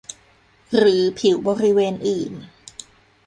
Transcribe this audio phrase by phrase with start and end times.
[0.77, 2.33] หรือผิวบริเวณอื่น